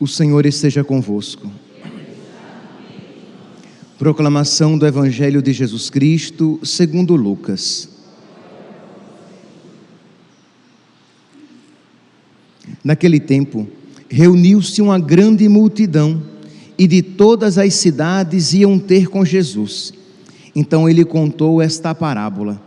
O 0.00 0.06
Senhor 0.06 0.46
esteja 0.46 0.82
convosco. 0.82 1.52
Proclamação 3.98 4.78
do 4.78 4.86
Evangelho 4.86 5.42
de 5.42 5.52
Jesus 5.52 5.90
Cristo, 5.90 6.58
segundo 6.62 7.14
Lucas. 7.14 7.86
Naquele 12.82 13.20
tempo, 13.20 13.68
reuniu-se 14.08 14.80
uma 14.80 14.98
grande 14.98 15.46
multidão 15.50 16.22
e 16.78 16.86
de 16.86 17.02
todas 17.02 17.58
as 17.58 17.74
cidades 17.74 18.54
iam 18.54 18.78
ter 18.78 19.06
com 19.06 19.22
Jesus. 19.22 19.92
Então 20.56 20.88
ele 20.88 21.04
contou 21.04 21.60
esta 21.60 21.94
parábola: 21.94 22.58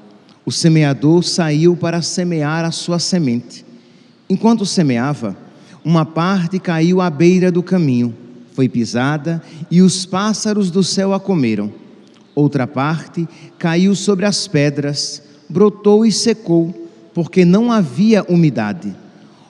O 0.45 0.51
semeador 0.51 1.23
saiu 1.23 1.75
para 1.75 1.99
semear 2.03 2.63
a 2.63 2.69
sua 2.69 2.99
semente. 2.99 3.65
Enquanto 4.29 4.67
semeava, 4.67 5.35
uma 5.83 6.05
parte 6.05 6.59
caiu 6.59 7.01
à 7.01 7.09
beira 7.09 7.51
do 7.51 7.61
caminho, 7.61 8.13
foi 8.53 8.69
pisada 8.69 9.41
e 9.69 9.81
os 9.81 10.05
pássaros 10.05 10.71
do 10.71 10.83
céu 10.83 11.13
a 11.13 11.19
comeram. 11.19 11.71
Outra 12.35 12.65
parte 12.65 13.27
caiu 13.59 13.93
sobre 13.93 14.25
as 14.25 14.47
pedras, 14.47 15.21
brotou 15.49 16.05
e 16.05 16.11
secou, 16.11 16.89
porque 17.13 17.45
não 17.45 17.71
havia 17.71 18.23
umidade. 18.23 18.95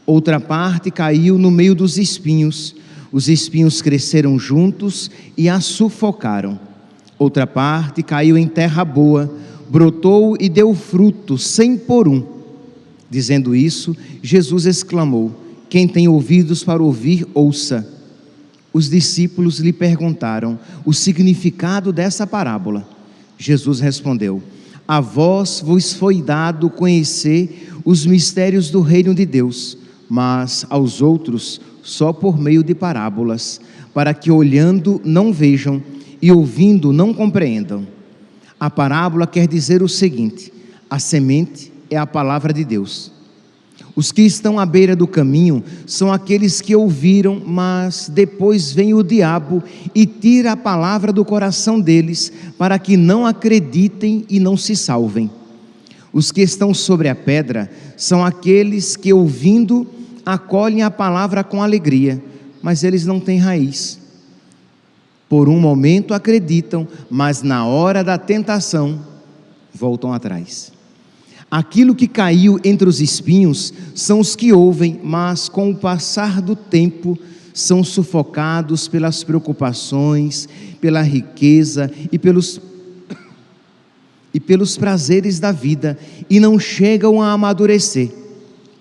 Outra 0.05 0.39
parte 0.39 0.91
caiu 0.91 1.37
no 1.37 1.49
meio 1.49 1.75
dos 1.75 1.97
espinhos, 1.97 2.75
os 3.11 3.29
espinhos 3.29 3.81
cresceram 3.81 4.37
juntos 4.39 5.09
e 5.37 5.47
a 5.47 5.59
sufocaram. 5.59 6.59
Outra 7.17 7.47
parte 7.47 8.01
caiu 8.03 8.37
em 8.37 8.47
terra 8.47 8.83
boa, 8.83 9.33
brotou 9.69 10.35
e 10.39 10.49
deu 10.49 10.73
fruto, 10.73 11.37
sem 11.37 11.77
por 11.77 12.07
um. 12.07 12.23
Dizendo 13.09 13.55
isso, 13.55 13.95
Jesus 14.21 14.65
exclamou: 14.65 15.42
quem 15.73 15.87
tem 15.87 16.07
ouvidos 16.07 16.63
para 16.63 16.83
ouvir, 16.83 17.25
ouça. 17.33 17.83
Os 18.71 18.91
discípulos 18.91 19.57
lhe 19.57 19.73
perguntaram 19.73 20.59
o 20.85 20.93
significado 20.93 21.91
dessa 21.91 22.27
parábola. 22.27 22.87
Jesus 23.39 23.79
respondeu: 23.79 24.39
A 24.87 25.01
vós 25.01 25.63
vos 25.65 25.91
foi 25.91 26.21
dado 26.21 26.69
conhecer 26.69 27.71
os 27.83 28.05
mistérios 28.05 28.69
do 28.69 28.81
reino 28.81 29.15
de 29.15 29.25
Deus, 29.25 29.75
mas 30.07 30.63
aos 30.69 31.01
outros 31.01 31.59
só 31.81 32.13
por 32.13 32.39
meio 32.39 32.63
de 32.63 32.75
parábolas, 32.75 33.59
para 33.95 34.13
que 34.13 34.29
olhando 34.29 35.01
não 35.03 35.33
vejam 35.33 35.81
e 36.21 36.31
ouvindo 36.31 36.93
não 36.93 37.15
compreendam. 37.15 37.87
A 38.59 38.69
parábola 38.69 39.25
quer 39.25 39.47
dizer 39.47 39.81
o 39.81 39.89
seguinte: 39.89 40.53
a 40.87 40.99
semente 40.99 41.73
é 41.89 41.97
a 41.97 42.05
palavra 42.05 42.53
de 42.53 42.63
Deus. 42.63 43.12
Os 43.95 44.11
que 44.11 44.23
estão 44.23 44.59
à 44.59 44.65
beira 44.65 44.95
do 44.95 45.05
caminho 45.05 45.63
são 45.85 46.11
aqueles 46.11 46.61
que 46.61 46.75
ouviram, 46.75 47.41
mas 47.45 48.09
depois 48.09 48.71
vem 48.71 48.93
o 48.93 49.03
diabo 49.03 49.61
e 49.93 50.05
tira 50.05 50.53
a 50.53 50.57
palavra 50.57 51.13
do 51.13 51.23
coração 51.23 51.79
deles, 51.79 52.31
para 52.57 52.79
que 52.79 52.97
não 52.97 53.25
acreditem 53.25 54.25
e 54.27 54.39
não 54.39 54.57
se 54.57 54.75
salvem. 54.75 55.29
Os 56.11 56.31
que 56.31 56.41
estão 56.41 56.73
sobre 56.73 57.07
a 57.07 57.15
pedra 57.15 57.69
são 57.95 58.25
aqueles 58.25 58.95
que, 58.95 59.13
ouvindo, 59.13 59.87
acolhem 60.25 60.81
a 60.81 60.89
palavra 60.89 61.43
com 61.43 61.61
alegria, 61.61 62.21
mas 62.61 62.83
eles 62.83 63.05
não 63.05 63.19
têm 63.19 63.37
raiz. 63.37 63.99
Por 65.29 65.49
um 65.49 65.59
momento 65.59 66.13
acreditam, 66.13 66.87
mas 67.09 67.43
na 67.43 67.65
hora 67.65 68.03
da 68.03 68.17
tentação 68.17 68.99
voltam 69.73 70.13
atrás. 70.13 70.71
Aquilo 71.53 71.93
que 71.93 72.07
caiu 72.07 72.59
entre 72.63 72.89
os 72.89 72.99
espinhos 72.99 73.71
são 73.93 74.19
os 74.19 74.35
que 74.35 74.51
ouvem, 74.51 74.99
mas 75.03 75.47
com 75.47 75.69
o 75.69 75.75
passar 75.75 76.41
do 76.41 76.55
tempo 76.55 77.15
são 77.53 77.83
sufocados 77.83 78.87
pelas 78.87 79.23
preocupações, 79.23 80.49
pela 80.81 81.03
riqueza 81.03 81.91
e 82.11 82.17
pelos 82.17 82.59
e 84.33 84.39
pelos 84.39 84.77
prazeres 84.77 85.39
da 85.39 85.51
vida 85.51 85.95
e 86.27 86.39
não 86.39 86.57
chegam 86.57 87.21
a 87.21 87.33
amadurecer. 87.33 88.09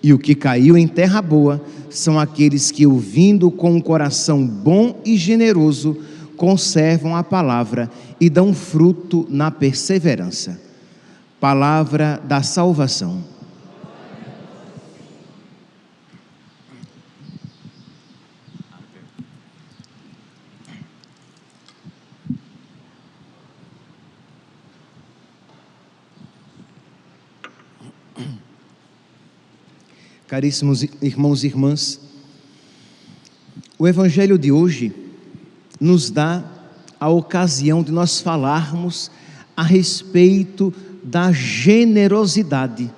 E 0.01 0.11
o 0.11 0.17
que 0.17 0.33
caiu 0.33 0.75
em 0.75 0.87
terra 0.87 1.21
boa 1.21 1.63
são 1.91 2.19
aqueles 2.19 2.71
que, 2.71 2.87
ouvindo 2.87 3.51
com 3.51 3.73
um 3.75 3.79
coração 3.79 4.47
bom 4.47 4.99
e 5.05 5.15
generoso, 5.15 5.95
conservam 6.35 7.15
a 7.15 7.23
palavra 7.23 7.87
e 8.19 8.31
dão 8.31 8.51
fruto 8.51 9.27
na 9.29 9.51
perseverança 9.51 10.72
palavra 11.43 12.21
da 12.23 12.41
salvação. 12.41 13.21
Caríssimos 30.25 30.83
irmãos 31.01 31.43
e 31.43 31.47
irmãs, 31.47 31.99
o 33.77 33.85
Evangelho 33.85 34.37
de 34.37 34.49
hoje 34.49 34.95
nos 35.77 36.09
dá 36.09 36.41
a 36.97 37.09
ocasião 37.09 37.83
de 37.83 37.91
nós 37.91 38.21
falarmos 38.21 39.11
a 39.57 39.61
respeito 39.61 40.73
da 41.03 41.31
generosidade, 41.31 42.89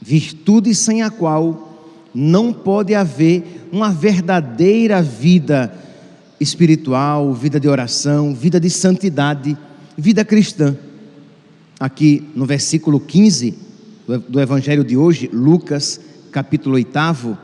virtude 0.00 0.74
sem 0.74 1.02
a 1.02 1.10
qual 1.10 1.66
não 2.14 2.52
pode 2.52 2.94
haver 2.94 3.68
uma 3.72 3.90
verdadeira 3.90 5.02
vida 5.02 5.76
espiritual, 6.40 7.34
vida 7.34 7.58
de 7.58 7.68
oração, 7.68 8.34
vida 8.34 8.60
de 8.60 8.70
santidade, 8.70 9.56
vida 9.96 10.24
cristã. 10.24 10.76
Aqui 11.78 12.26
no 12.34 12.46
versículo 12.46 13.00
15 13.00 13.54
do 14.28 14.40
Evangelho 14.40 14.84
de 14.84 14.96
hoje, 14.96 15.28
Lucas, 15.32 16.00
capítulo 16.30 16.76
8, 16.76 17.36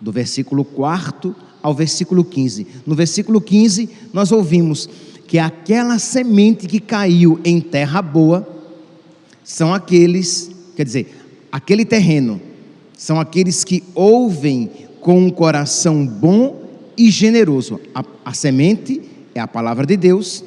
do 0.00 0.12
versículo 0.12 0.64
4 0.64 1.34
ao 1.62 1.74
versículo 1.74 2.24
15. 2.24 2.66
No 2.86 2.94
versículo 2.94 3.40
15, 3.40 3.88
nós 4.12 4.32
ouvimos: 4.32 4.88
que 5.32 5.38
aquela 5.38 5.98
semente 5.98 6.66
que 6.66 6.78
caiu 6.78 7.40
em 7.42 7.58
terra 7.58 8.02
boa 8.02 8.46
são 9.42 9.72
aqueles, 9.72 10.50
quer 10.76 10.84
dizer, 10.84 11.10
aquele 11.50 11.86
terreno, 11.86 12.38
são 12.98 13.18
aqueles 13.18 13.64
que 13.64 13.82
ouvem 13.94 14.70
com 15.00 15.18
um 15.18 15.30
coração 15.30 16.06
bom 16.06 16.62
e 16.98 17.10
generoso. 17.10 17.80
A, 17.94 18.04
a 18.26 18.34
semente 18.34 19.00
é 19.34 19.40
a 19.40 19.48
palavra 19.48 19.86
de 19.86 19.96
Deus, 19.96 20.44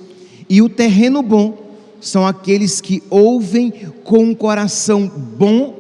e 0.47 0.61
o 0.61 0.69
terreno 0.69 1.23
bom 1.23 1.57
são 1.99 2.27
aqueles 2.27 2.79
que 2.79 3.01
ouvem 3.09 3.73
com 4.03 4.19
um 4.19 4.35
coração 4.35 5.07
bom 5.07 5.79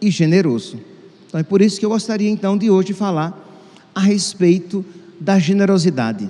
e 0.00 0.10
generoso. 0.10 0.80
Então 1.28 1.38
é 1.38 1.44
por 1.44 1.62
isso 1.62 1.78
que 1.78 1.86
eu 1.86 1.90
gostaria 1.90 2.28
então 2.28 2.58
de 2.58 2.68
hoje 2.68 2.92
falar 2.92 3.40
a 3.94 4.00
respeito 4.00 4.84
da 5.20 5.38
generosidade. 5.38 6.28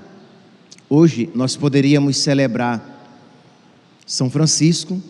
Hoje 0.94 1.30
nós 1.34 1.56
poderíamos 1.56 2.18
celebrar 2.18 3.08
São 4.04 4.28
Francisco, 4.28 5.00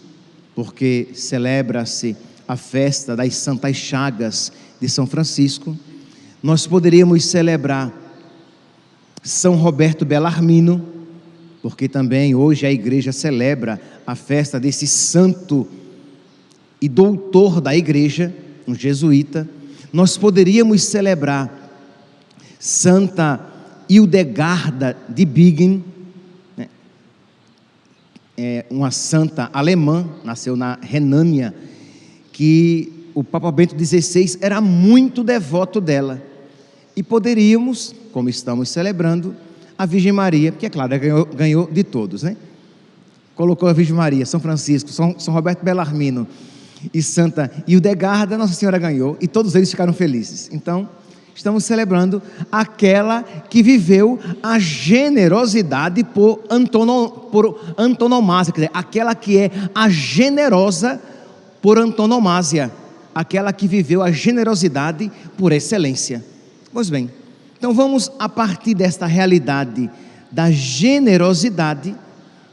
porque 0.54 1.08
celebra-se 1.12 2.16
a 2.46 2.56
festa 2.56 3.16
das 3.16 3.34
Santas 3.34 3.76
Chagas 3.78 4.52
de 4.80 4.88
São 4.88 5.08
Francisco. 5.08 5.76
Nós 6.40 6.68
poderíamos 6.68 7.24
celebrar 7.24 7.92
São 9.24 9.56
Roberto 9.56 10.04
Bellarmino, 10.04 10.86
porque 11.60 11.88
também 11.88 12.32
hoje 12.32 12.64
a 12.64 12.70
igreja 12.70 13.10
celebra 13.10 13.80
a 14.06 14.14
festa 14.14 14.60
desse 14.60 14.86
santo 14.86 15.66
e 16.80 16.88
doutor 16.88 17.60
da 17.60 17.74
igreja, 17.74 18.32
um 18.68 18.74
jesuíta. 18.76 19.48
Nós 19.92 20.16
poderíamos 20.16 20.84
celebrar 20.84 21.72
Santa 22.60 23.51
Hildegarda 23.94 24.96
de 25.06 25.24
Bingen, 25.26 25.84
né, 26.56 26.68
é 28.38 28.64
uma 28.70 28.90
santa 28.90 29.50
alemã, 29.52 30.08
nasceu 30.24 30.56
na 30.56 30.78
Renânia, 30.80 31.54
que 32.32 33.10
o 33.14 33.22
Papa 33.22 33.52
Bento 33.52 33.76
XVI 33.78 34.38
era 34.40 34.62
muito 34.62 35.22
devoto 35.22 35.78
dela. 35.78 36.22
E 36.96 37.02
poderíamos, 37.02 37.94
como 38.12 38.30
estamos 38.30 38.70
celebrando, 38.70 39.36
a 39.76 39.84
Virgem 39.84 40.12
Maria, 40.12 40.52
porque 40.52 40.66
é 40.66 40.70
claro, 40.70 40.98
ganhou, 40.98 41.26
ganhou 41.26 41.70
de 41.70 41.84
todos, 41.84 42.22
né? 42.22 42.36
Colocou 43.34 43.68
a 43.68 43.74
Virgem 43.74 43.94
Maria, 43.94 44.24
São 44.24 44.40
Francisco, 44.40 44.90
São, 44.90 45.18
São 45.18 45.34
Roberto 45.34 45.62
Bellarmino 45.62 46.26
e 46.94 47.02
Santa 47.02 47.50
Hildegarda, 47.66 48.38
Nossa 48.38 48.54
Senhora 48.54 48.78
ganhou, 48.78 49.18
e 49.20 49.28
todos 49.28 49.54
eles 49.54 49.70
ficaram 49.70 49.92
felizes. 49.92 50.48
Então, 50.50 50.88
Estamos 51.34 51.64
celebrando 51.64 52.20
aquela 52.50 53.22
que 53.22 53.62
viveu 53.62 54.18
a 54.42 54.58
generosidade 54.58 56.04
por, 56.04 56.40
antono, 56.50 57.10
por 57.10 57.74
antonomásia, 57.76 58.52
quer 58.52 58.60
dizer, 58.62 58.70
aquela 58.74 59.14
que 59.14 59.38
é 59.38 59.50
a 59.74 59.88
generosa 59.88 61.00
por 61.62 61.78
antonomásia, 61.78 62.70
aquela 63.14 63.52
que 63.52 63.66
viveu 63.66 64.02
a 64.02 64.10
generosidade 64.10 65.10
por 65.38 65.52
excelência. 65.52 66.24
Pois 66.72 66.90
bem, 66.90 67.10
Então 67.62 67.72
vamos, 67.72 68.10
a 68.18 68.28
partir 68.28 68.74
desta 68.74 69.06
realidade 69.06 69.88
da 70.32 70.50
generosidade, 70.50 71.94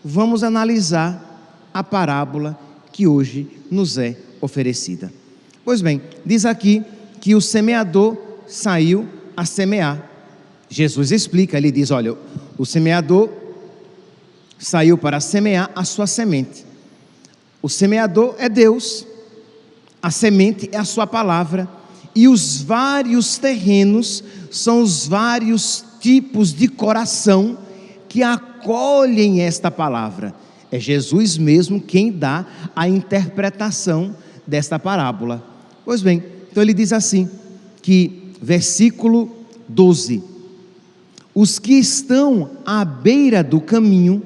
vamos 0.05 0.43
analisar 0.43 1.69
a 1.73 1.83
parábola 1.83 2.59
que 2.91 3.07
hoje 3.07 3.47
nos 3.71 3.97
é 3.97 4.15
oferecida. 4.39 5.11
Pois 5.65 5.81
bem, 5.81 5.99
diz 6.23 6.45
aqui 6.45 6.83
que 7.19 7.33
o 7.33 7.41
semeador 7.41 8.17
saiu 8.49 9.07
a 9.37 9.45
semear. 9.45 10.03
Jesus 10.67 11.11
explica, 11.11 11.57
ele 11.57 11.71
diz: 11.71 11.91
olha, 11.91 12.17
o 12.57 12.65
semeador 12.65 13.29
saiu 14.57 14.97
para 14.97 15.19
semear 15.19 15.71
a 15.75 15.85
sua 15.85 16.07
semente. 16.07 16.65
O 17.61 17.69
semeador 17.69 18.35
é 18.37 18.49
Deus, 18.49 19.05
a 20.01 20.11
semente 20.11 20.69
é 20.71 20.77
a 20.77 20.83
sua 20.83 21.05
palavra, 21.05 21.69
e 22.15 22.27
os 22.27 22.61
vários 22.61 23.37
terrenos 23.37 24.23
são 24.51 24.81
os 24.81 25.05
vários 25.07 25.85
tipos 25.99 26.53
de 26.53 26.67
coração 26.67 27.57
que 28.07 28.23
acolhem 28.23 29.41
esta 29.41 29.69
palavra. 29.69 30.33
É 30.71 30.79
Jesus 30.79 31.37
mesmo 31.37 31.81
quem 31.81 32.11
dá 32.11 32.45
a 32.75 32.87
interpretação 32.87 34.15
desta 34.45 34.79
parábola. 34.79 35.43
Pois 35.83 36.01
bem, 36.01 36.23
então 36.51 36.61
ele 36.61 36.73
diz 36.73 36.93
assim: 36.93 37.29
que 37.81 38.18
versículo 38.41 39.29
12: 39.67 40.23
Os 41.33 41.59
que 41.59 41.73
estão 41.73 42.51
à 42.65 42.83
beira 42.83 43.43
do 43.43 43.61
caminho 43.61 44.21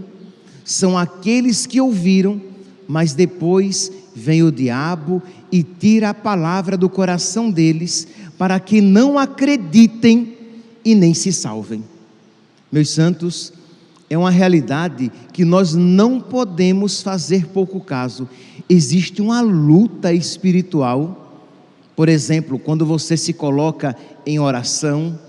são 0.63 0.97
aqueles 0.97 1.65
que 1.65 1.81
ouviram, 1.81 2.41
mas 2.87 3.13
depois 3.13 3.91
vem 4.15 4.43
o 4.43 4.51
diabo 4.51 5.21
e 5.51 5.63
tira 5.63 6.09
a 6.09 6.13
palavra 6.13 6.77
do 6.77 6.89
coração 6.89 7.51
deles, 7.51 8.07
para 8.37 8.59
que 8.59 8.81
não 8.81 9.17
acreditem 9.19 10.37
e 10.83 10.95
nem 10.95 11.13
se 11.13 11.31
salvem. 11.31 11.83
Meus 12.71 12.89
santos, 12.89 13.53
é 14.09 14.17
uma 14.17 14.31
realidade 14.31 15.11
que 15.31 15.43
nós 15.43 15.73
não 15.73 16.19
podemos 16.19 17.01
fazer 17.01 17.47
pouco 17.47 17.79
caso. 17.79 18.27
Existe 18.69 19.21
uma 19.21 19.41
luta 19.41 20.13
espiritual. 20.13 21.22
Por 21.95 22.09
exemplo, 22.09 22.57
quando 22.57 22.85
você 22.85 23.15
se 23.15 23.33
coloca 23.33 23.95
em 24.25 24.39
oração, 24.39 25.19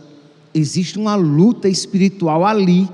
existe 0.55 0.99
uma 0.99 1.15
luta 1.15 1.69
espiritual 1.69 2.45
ali. 2.45 2.89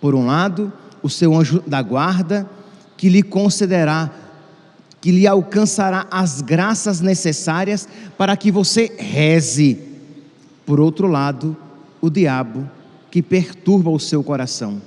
Por 0.00 0.14
um 0.14 0.26
lado, 0.26 0.72
o 1.02 1.08
seu 1.08 1.34
anjo 1.36 1.62
da 1.66 1.82
guarda, 1.82 2.48
que 2.96 3.08
lhe 3.08 3.22
concederá, 3.22 4.10
que 5.00 5.10
lhe 5.10 5.26
alcançará 5.26 6.06
as 6.10 6.40
graças 6.40 7.00
necessárias 7.00 7.88
para 8.16 8.36
que 8.36 8.50
você 8.50 8.92
reze. 8.98 9.78
Por 10.66 10.78
outro 10.78 11.06
lado, 11.08 11.56
o 12.00 12.08
diabo 12.08 12.68
que 13.10 13.22
perturba 13.22 13.90
o 13.90 13.98
seu 13.98 14.22
coração. 14.22 14.80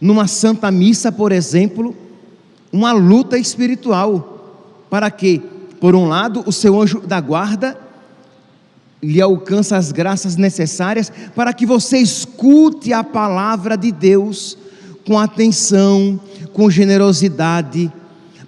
Numa 0.00 0.26
santa 0.26 0.70
missa, 0.70 1.12
por 1.12 1.32
exemplo, 1.32 1.94
uma 2.72 2.92
luta 2.92 3.38
espiritual, 3.38 4.84
para 4.90 5.10
que, 5.10 5.42
por 5.80 5.94
um 5.94 6.06
lado, 6.06 6.42
o 6.46 6.52
seu 6.52 6.80
anjo 6.80 7.00
da 7.00 7.20
guarda 7.20 7.78
lhe 9.02 9.20
alcança 9.20 9.76
as 9.76 9.92
graças 9.92 10.36
necessárias 10.36 11.12
para 11.34 11.52
que 11.52 11.64
você 11.64 11.98
escute 11.98 12.92
a 12.92 13.04
palavra 13.04 13.76
de 13.76 13.92
Deus 13.92 14.58
com 15.06 15.18
atenção, 15.18 16.20
com 16.52 16.68
generosidade, 16.68 17.92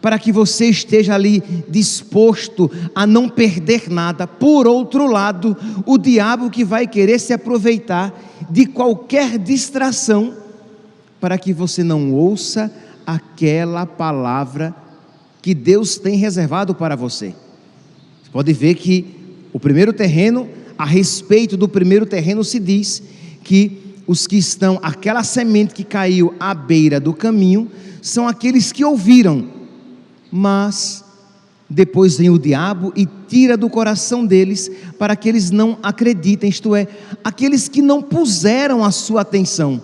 para 0.03 0.19
que 0.19 0.33
você 0.33 0.67
esteja 0.67 1.15
ali 1.15 1.43
disposto 1.69 2.71
a 2.95 3.07
não 3.07 3.29
perder 3.29 3.89
nada. 3.91 4.27
Por 4.27 4.67
outro 4.67 5.07
lado, 5.07 5.57
o 5.87 5.97
diabo 5.97 6.51
que 6.51 6.65
vai 6.65 6.87
querer 6.87 7.19
se 7.19 7.33
aproveitar 7.33 8.13
de 8.51 8.67
qualquer 8.67 9.39
distração 9.39 10.35
para 11.21 11.39
que 11.39 11.53
você 11.53 11.85
não 11.85 12.13
ouça 12.13 12.73
aquela 13.07 13.85
palavra 13.85 14.75
que 15.43 15.55
Deus 15.55 15.99
tem 15.99 16.17
reservado 16.17 16.75
para 16.75 16.97
você. 16.97 17.35
Você 18.23 18.31
pode 18.33 18.53
ver 18.53 18.75
que 18.75 19.07
o 19.53 19.61
primeiro 19.61 19.93
terreno, 19.93 20.49
a 20.79 20.85
respeito 20.85 21.57
do 21.57 21.69
primeiro 21.69 22.07
terreno, 22.07 22.45
se 22.45 22.59
diz 22.59 23.03
que 23.43 23.79
os 24.07 24.27
que 24.27 24.37
estão, 24.37 24.79
aquela 24.83 25.23
semente 25.23 25.75
que 25.75 25.85
caiu 25.85 26.35
à 26.39 26.55
beira 26.55 27.01
do 27.01 27.13
caminho, 27.13 27.71
são 28.03 28.27
aqueles 28.27 28.73
que 28.73 28.85
ouviram 28.85 29.61
mas 30.31 31.05
depois 31.69 32.17
vem 32.17 32.31
o 32.31 32.39
diabo 32.39 32.93
e 32.97 33.07
tira 33.29 33.57
do 33.57 33.69
coração 33.69 34.25
deles 34.25 34.71
para 34.99 35.17
que 35.17 35.29
eles 35.29 35.51
não 35.51 35.79
acreditem, 35.83 36.51
isto 36.51 36.75
é, 36.75 36.87
aqueles 37.25 37.69
que 37.69 37.83
não 37.83 38.03
puseram 38.03 38.85
a 38.85 38.91
sua 38.91 39.23
atenção, 39.23 39.81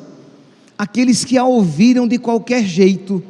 aqueles 0.77 1.25
que 1.25 1.37
a 1.37 1.45
ouviram 1.45 2.07
de 2.07 2.19
qualquer 2.19 2.65
jeito, 2.65 3.23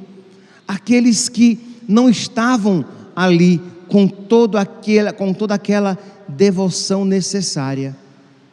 aqueles 0.67 1.29
que 1.29 1.59
não 1.89 2.09
estavam 2.09 2.85
ali 3.15 3.61
com, 3.89 4.09
todo 4.09 4.57
aquela, 4.57 5.13
com 5.13 5.33
toda 5.33 5.55
aquela 5.55 5.99
devoção 6.29 7.05
necessária. 7.05 7.97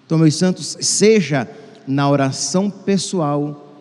Então, 0.05 0.17
meus 0.17 0.35
santos, 0.35 0.77
seja 0.79 1.49
na 1.87 2.09
oração 2.09 2.69
pessoal, 2.69 3.75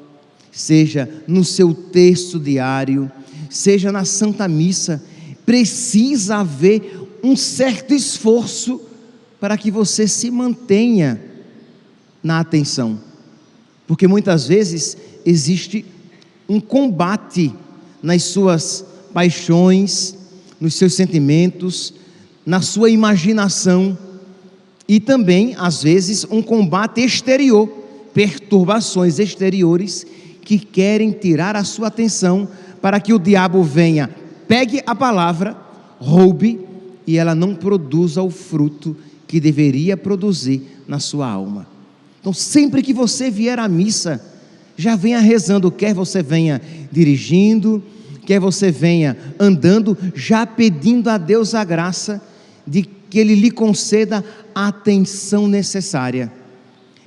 seja 0.50 1.08
no 1.26 1.44
seu 1.44 1.74
texto 1.74 2.38
diário, 2.38 3.10
seja 3.50 3.92
na 3.92 4.04
Santa 4.04 4.48
Missa, 4.48 5.02
precisa 5.44 6.36
haver 6.36 7.08
um 7.22 7.36
certo 7.36 7.92
esforço 7.94 8.80
para 9.38 9.56
que 9.56 9.70
você 9.70 10.06
se 10.08 10.30
mantenha 10.30 11.20
na 12.22 12.40
atenção. 12.40 12.98
Porque 13.86 14.06
muitas 14.06 14.46
vezes 14.46 14.96
existe 15.24 15.84
um 16.48 16.60
combate 16.60 17.52
nas 18.02 18.22
suas 18.22 18.84
paixões, 19.12 20.16
nos 20.60 20.74
seus 20.74 20.94
sentimentos, 20.94 21.94
na 22.44 22.60
sua 22.60 22.90
imaginação 22.90 23.96
e 24.88 25.00
também, 25.00 25.54
às 25.56 25.82
vezes, 25.82 26.26
um 26.30 26.42
combate 26.42 27.00
exterior, 27.00 27.66
perturbações 28.12 29.18
exteriores 29.18 30.06
que 30.42 30.58
querem 30.58 31.12
tirar 31.12 31.56
a 31.56 31.64
sua 31.64 31.88
atenção 31.88 32.48
para 32.80 33.00
que 33.00 33.14
o 33.14 33.18
diabo 33.18 33.62
venha, 33.62 34.10
pegue 34.48 34.82
a 34.84 34.94
palavra, 34.94 35.56
roube 35.98 36.60
e 37.06 37.16
ela 37.16 37.34
não 37.34 37.54
produza 37.54 38.22
o 38.22 38.30
fruto 38.30 38.96
que 39.26 39.40
deveria 39.40 39.96
produzir 39.96 40.62
na 40.86 40.98
sua 40.98 41.28
alma. 41.28 41.66
Então, 42.20 42.32
sempre 42.32 42.82
que 42.82 42.92
você 42.92 43.30
vier 43.30 43.58
à 43.58 43.68
missa, 43.68 44.22
já 44.76 44.94
venha 44.94 45.20
rezando, 45.20 45.70
quer 45.70 45.94
você 45.94 46.22
venha 46.22 46.60
dirigindo, 46.90 47.82
quer 48.32 48.40
você 48.40 48.70
venha 48.70 49.14
andando, 49.38 49.94
já 50.14 50.46
pedindo 50.46 51.10
a 51.10 51.18
Deus 51.18 51.54
a 51.54 51.62
graça 51.64 52.18
de 52.66 52.82
que 52.82 53.18
Ele 53.18 53.34
lhe 53.34 53.50
conceda 53.50 54.24
a 54.54 54.68
atenção 54.68 55.46
necessária 55.46 56.32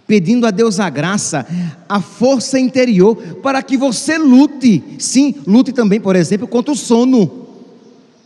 pedindo 0.07 0.45
a 0.45 0.51
Deus 0.51 0.79
a 0.79 0.87
graça, 0.87 1.47
a 1.89 1.99
força 1.99 2.59
interior 2.59 3.15
para 3.41 3.63
que 3.63 3.75
você 3.75 4.19
lute. 4.19 4.83
Sim, 4.99 5.33
lute 5.47 5.73
também, 5.73 5.99
por 5.99 6.15
exemplo, 6.15 6.47
contra 6.47 6.71
o 6.71 6.75
sono. 6.75 7.47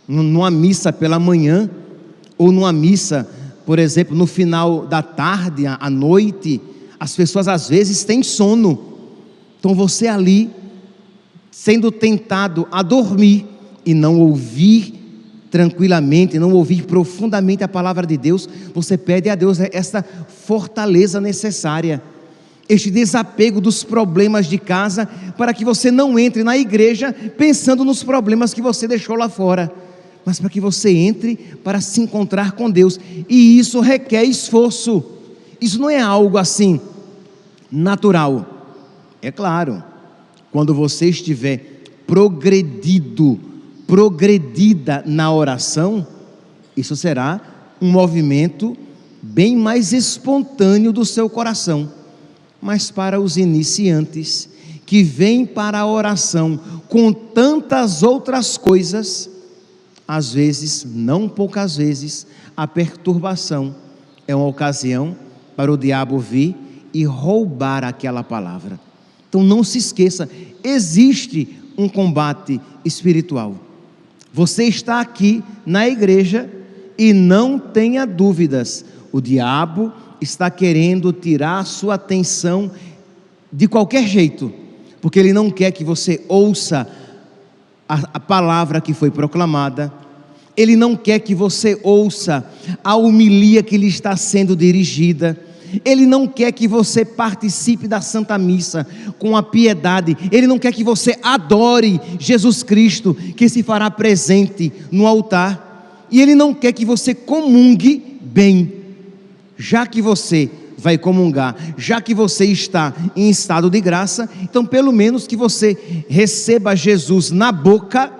Numa 0.06 0.51
missa 0.51 0.91
pela 0.91 1.18
manhã, 1.18 1.70
ou 2.38 2.51
numa 2.51 2.74
missa, 2.74 3.29
por 3.65 3.79
exemplo, 3.79 4.13
no 4.13 4.27
final 4.27 4.86
da 4.88 5.01
tarde, 5.01 5.65
à 5.65 5.89
noite, 5.89 6.60
as 7.00 7.15
pessoas 7.15 7.48
às 7.48 7.70
vezes 7.70 8.03
têm 8.03 8.22
sono. 8.22 8.77
Então 9.58 9.74
você 9.74 10.08
ali, 10.08 10.50
sendo 11.62 11.92
tentado 11.92 12.66
a 12.72 12.82
dormir 12.82 13.46
e 13.86 13.94
não 13.94 14.18
ouvir 14.22 14.94
tranquilamente, 15.51 16.39
não 16.39 16.54
ouvir 16.54 16.84
profundamente 16.84 17.66
a 17.66 17.68
palavra 17.68 18.08
de 18.08 18.16
Deus, 18.16 18.48
você 18.74 18.98
pede 18.98 19.30
a 19.30 19.36
Deus 19.36 19.60
esta 19.60 20.01
fortaleza 20.46 21.20
necessária, 21.20 22.01
este 22.70 22.89
desapego 22.89 23.60
dos 23.60 23.84
problemas 23.84 24.46
de 24.46 24.58
casa, 24.58 25.06
para 25.38 25.54
que 25.54 25.66
você 25.66 25.92
não 25.92 26.18
entre 26.18 26.46
na 26.46 26.58
igreja 26.58 27.13
pensando 27.38 27.84
nos 27.84 28.04
problemas 28.04 28.54
que 28.54 28.62
você 28.62 28.88
deixou 28.88 29.18
lá 29.18 29.28
fora, 29.28 29.70
mas 30.24 30.39
para 30.39 30.50
que 30.50 30.62
você 30.62 30.92
entre 30.92 31.36
para 31.62 31.82
se 31.82 32.00
encontrar 32.00 32.54
com 32.54 32.72
Deus, 32.72 32.98
e 33.28 33.60
isso 33.60 33.82
requer 33.82 34.24
esforço, 34.24 35.04
isso 35.60 35.78
não 35.78 35.89
é 35.89 36.00
algo 36.00 36.38
assim 36.38 36.80
natural. 37.70 38.46
É 39.22 39.30
claro, 39.30 39.84
quando 40.51 40.74
você 40.74 41.10
estiver 41.10 41.84
progredido 42.06 43.39
progredida 43.89 45.03
na 45.03 45.34
oração, 45.34 46.06
isso 46.77 46.96
será 46.96 47.41
um 47.82 47.91
movimento 47.91 48.77
bem 49.20 49.56
mais 49.56 49.94
espontâneo 49.94 50.94
do 50.94 51.03
seu 51.03 51.27
coração. 51.27 51.91
Mas 52.62 52.91
para 52.91 53.20
os 53.20 53.36
iniciantes 53.36 54.48
que 54.86 55.01
vêm 55.01 55.44
para 55.44 55.79
a 55.79 55.88
oração 55.88 56.60
com 56.88 57.12
tantas 57.12 58.03
outras 58.03 58.58
coisas, 58.58 59.27
às 60.08 60.34
vezes, 60.34 60.86
não 60.86 61.27
poucas 61.27 61.77
vezes, 61.77 62.27
a 62.56 62.68
perturbação 62.68 63.75
é 64.27 64.36
uma 64.36 64.46
ocasião 64.46 65.15
para 65.56 65.72
o 65.72 65.77
diabo 65.77 66.20
vir 66.20 66.56
e 66.94 67.06
roubar 67.06 67.84
aquela 67.84 68.24
palavra. 68.24 68.88
Então 69.30 69.44
não 69.44 69.64
se 69.64 69.78
esqueça, 69.78 70.28
existe 70.64 71.58
um 71.78 71.88
combate 71.88 72.60
espiritual. 72.84 73.56
Você 74.34 74.66
está 74.66 75.00
aqui 75.00 75.44
na 75.66 75.88
igreja 75.88 76.50
e 76.98 77.14
não 77.14 77.58
tenha 77.58 78.06
dúvidas, 78.06 78.84
o 79.12 79.22
diabo 79.22 79.94
está 80.20 80.50
querendo 80.50 81.14
tirar 81.14 81.60
a 81.60 81.64
sua 81.64 81.96
atenção 81.96 82.70
de 83.52 83.68
qualquer 83.68 84.06
jeito, 84.06 84.52
porque 85.02 85.20
ele 85.20 85.32
não 85.32 85.50
quer 85.50 85.72
que 85.72 85.84
você 85.84 86.24
ouça 86.28 86.88
a, 87.88 87.96
a 88.16 88.20
palavra 88.20 88.82
que 88.82 88.94
foi 88.94 89.10
proclamada, 89.10 89.92
ele 90.56 90.76
não 90.76 90.96
quer 90.96 91.20
que 91.20 91.34
você 91.34 91.80
ouça 91.84 92.46
a 92.84 92.96
homilia 92.96 93.64
que 93.64 93.78
lhe 93.78 93.88
está 93.88 94.18
sendo 94.18 94.56
dirigida. 94.56 95.40
Ele 95.84 96.06
não 96.06 96.28
quer 96.28 96.52
que 96.52 96.68
você 96.68 97.04
participe 97.04 97.88
da 97.88 98.02
Santa 98.02 98.38
Missa 98.38 98.86
com 99.18 99.36
a 99.36 99.44
piedade. 99.44 100.18
Ele 100.32 100.48
não 100.48 100.60
quer 100.60 100.72
que 100.72 100.84
você 100.84 101.18
adore 101.22 102.00
Jesus 102.20 102.64
Cristo, 102.64 103.14
que 103.14 103.50
se 103.50 103.64
fará 103.64 103.90
presente 103.90 104.72
no 104.92 105.08
altar. 105.08 106.08
E 106.12 106.22
ele 106.22 106.36
não 106.36 106.54
quer 106.54 106.74
que 106.74 106.86
você 106.86 107.14
comungue 107.14 108.20
bem. 108.22 108.74
Já 109.58 109.86
que 109.86 110.02
você 110.02 110.50
vai 110.78 110.98
comungar, 110.98 111.56
já 111.78 112.02
que 112.02 112.14
você 112.14 112.46
está 112.46 112.94
em 113.16 113.30
estado 113.30 113.70
de 113.70 113.82
graça, 113.82 114.30
então 114.42 114.66
pelo 114.66 114.94
menos 114.94 115.28
que 115.28 115.36
você 115.36 115.78
receba 116.08 116.76
Jesus 116.76 117.32
na 117.32 117.52
boca, 117.52 118.12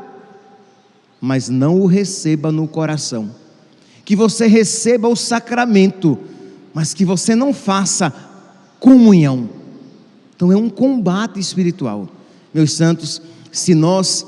mas 1.22 1.50
não 1.50 1.80
o 1.80 1.86
receba 1.86 2.52
no 2.52 2.68
coração. 2.68 3.32
Que 4.04 4.16
você 4.16 4.48
receba 4.48 5.08
o 5.08 5.16
sacramento, 5.16 6.18
mas 6.74 6.94
que 6.94 7.06
você 7.06 7.36
não 7.36 7.54
faça 7.54 8.14
comunhão. 8.80 9.50
Então 10.36 10.52
é 10.52 10.56
um 10.56 10.70
combate 10.70 11.40
espiritual. 11.40 12.08
Meus 12.54 12.74
santos, 12.74 13.22
se 13.52 13.76
nós 13.76 14.26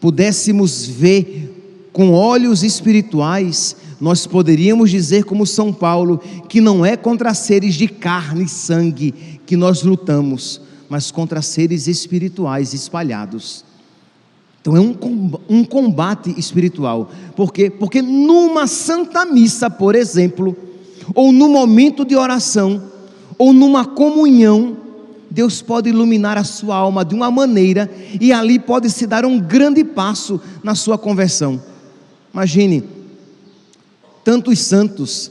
pudéssemos 0.00 0.86
ver 0.86 1.88
com 1.92 2.12
olhos 2.12 2.62
espirituais, 2.62 3.76
nós 4.00 4.26
poderíamos 4.26 4.90
dizer, 4.90 5.24
como 5.24 5.46
São 5.46 5.72
Paulo, 5.72 6.20
que 6.48 6.60
não 6.60 6.84
é 6.84 6.96
contra 6.96 7.32
seres 7.32 7.74
de 7.74 7.88
carne 7.88 8.44
e 8.44 8.48
sangue 8.48 9.40
que 9.46 9.56
nós 9.56 9.82
lutamos, 9.82 10.60
mas 10.88 11.10
contra 11.10 11.40
seres 11.40 11.86
espirituais 11.86 12.74
espalhados. 12.74 13.64
Então 14.60 14.76
é 14.76 14.80
um, 14.80 15.64
combate 15.64 16.34
espiritual. 16.38 17.10
Por 17.36 17.52
quê? 17.52 17.68
Porque 17.70 18.00
numa 18.00 18.66
santa 18.66 19.24
missa, 19.26 19.68
por 19.68 19.94
exemplo, 19.94 20.56
ou 21.14 21.32
no 21.32 21.48
momento 21.48 22.04
de 22.04 22.14
oração, 22.14 22.82
ou 23.36 23.52
numa 23.52 23.84
comunhão, 23.84 24.76
Deus 25.30 25.60
pode 25.60 25.88
iluminar 25.88 26.38
a 26.38 26.44
sua 26.44 26.76
alma 26.76 27.04
de 27.04 27.14
uma 27.14 27.30
maneira 27.30 27.90
e 28.20 28.32
ali 28.32 28.58
pode 28.58 28.88
se 28.88 29.06
dar 29.06 29.24
um 29.24 29.40
grande 29.40 29.82
passo 29.82 30.40
na 30.62 30.76
sua 30.76 30.96
conversão. 30.96 31.60
Imagine, 32.32 32.84
tantos 34.22 34.60
santos 34.60 35.30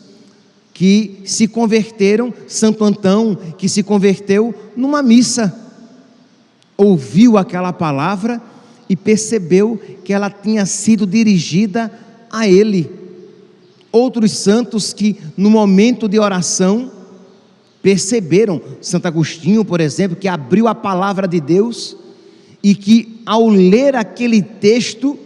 que 0.74 1.22
se 1.24 1.48
converteram, 1.48 2.34
Santo 2.48 2.84
Antão, 2.84 3.38
que 3.58 3.70
se 3.70 3.82
converteu 3.84 4.54
numa 4.76 5.02
missa, 5.02 5.58
ouviu 6.76 7.38
aquela 7.38 7.72
palavra 7.72 8.42
e 8.90 8.96
percebeu 8.96 9.80
que 10.04 10.12
ela 10.12 10.30
tinha 10.30 10.66
sido 10.66 11.08
dirigida 11.08 11.92
a 12.30 12.48
ele 12.48 13.03
outros 13.94 14.32
santos 14.32 14.92
que, 14.92 15.18
no 15.38 15.52
momento 15.52 16.10
de 16.10 16.20
oração, 16.20 16.92
perceberam, 17.84 18.60
Santo 18.82 19.06
Agostinho, 19.06 19.64
por 19.64 19.80
exemplo, 19.80 20.18
que 20.18 20.28
abriu 20.28 20.68
a 20.68 20.74
palavra 20.74 21.28
de 21.28 21.40
Deus 21.40 21.96
e 22.64 22.74
que, 22.74 23.22
ao 23.24 23.48
ler 23.48 23.96
aquele 23.96 24.42
texto, 24.42 25.18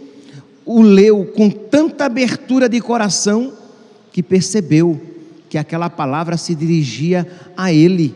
o 0.66 0.82
leu 0.82 1.24
com 1.24 1.48
tanta 1.48 2.04
abertura 2.04 2.68
de 2.68 2.78
coração 2.80 3.54
que 4.12 4.22
percebeu 4.22 5.00
que 5.48 5.56
aquela 5.56 5.88
palavra 5.88 6.36
se 6.36 6.54
dirigia 6.54 7.26
a 7.56 7.72
ele. 7.72 8.14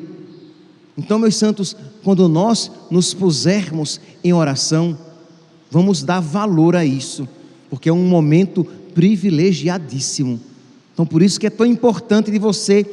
Então, 0.99 1.19
meus 1.19 1.37
santos, 1.37 1.75
quando 2.05 2.29
nós 2.29 2.71
nos 2.91 3.15
pusermos 3.15 4.01
em 4.23 4.35
oração, 4.35 4.99
vamos 5.71 6.03
dar 6.03 6.21
valor 6.21 6.77
a 6.77 6.85
isso, 6.85 7.27
porque 7.71 7.89
é 7.89 7.93
um 7.93 8.07
momento 8.07 8.67
privilegiadíssimo. 8.95 10.41
Então, 10.93 11.07
por 11.07 11.23
isso 11.23 11.41
que 11.41 11.47
é 11.47 11.51
tão 11.51 11.67
importante 11.67 12.31
de 12.31 12.39
você 12.39 12.85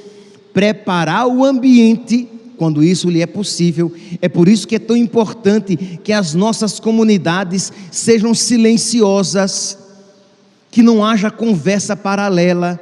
preparar 0.54 1.28
o 1.28 1.44
ambiente 1.44 2.28
quando 2.58 2.84
isso 2.84 3.10
lhe 3.10 3.22
é 3.22 3.26
possível. 3.26 3.92
É 4.22 4.28
por 4.28 4.50
isso 4.50 4.68
que 4.68 4.76
é 4.76 4.80
tão 4.80 4.96
importante 4.96 5.78
que 6.04 6.12
as 6.12 6.34
nossas 6.34 6.80
comunidades 6.80 7.72
sejam 7.92 8.34
silenciosas, 8.34 9.78
que 10.70 10.84
não 10.84 11.04
haja 11.04 11.32
conversa 11.32 11.96
paralela, 11.96 12.80